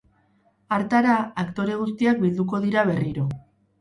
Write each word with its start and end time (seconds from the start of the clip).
Hartara, 0.77 1.17
aktore 1.43 1.77
guztiak 1.81 2.25
bilduko 2.25 2.63
dira 2.67 2.87
berriro. 2.93 3.29